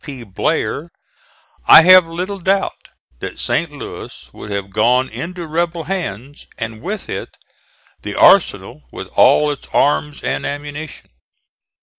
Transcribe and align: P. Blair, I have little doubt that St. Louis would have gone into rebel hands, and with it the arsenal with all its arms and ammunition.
P. 0.03 0.23
Blair, 0.23 0.89
I 1.67 1.83
have 1.83 2.07
little 2.07 2.39
doubt 2.39 2.87
that 3.19 3.37
St. 3.37 3.71
Louis 3.71 4.31
would 4.33 4.49
have 4.49 4.71
gone 4.71 5.07
into 5.09 5.45
rebel 5.45 5.83
hands, 5.83 6.47
and 6.57 6.81
with 6.81 7.07
it 7.07 7.37
the 8.01 8.15
arsenal 8.15 8.81
with 8.91 9.09
all 9.09 9.51
its 9.51 9.67
arms 9.71 10.23
and 10.23 10.43
ammunition. 10.43 11.11